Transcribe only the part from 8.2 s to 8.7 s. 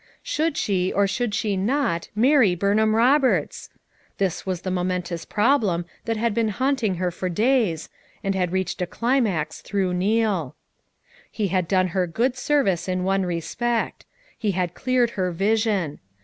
and had